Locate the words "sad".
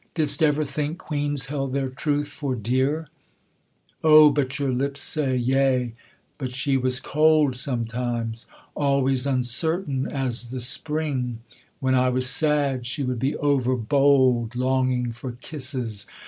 12.25-12.87